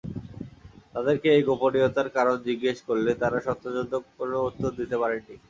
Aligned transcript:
তাদেরকে 0.93 1.27
এই 1.35 1.43
গোপনীয়তার 1.49 2.07
কারণ 2.17 2.35
জিজ্ঞেস 2.47 2.77
করলে 2.87 3.11
তারা 3.21 3.37
সন্তোষজনক 3.47 4.03
কোন 4.17 4.31
উত্তর 4.49 4.69
দিতে 4.79 4.95
পারে 5.01 5.17
নি। 5.19 5.35